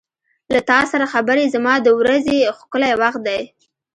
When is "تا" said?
0.69-0.79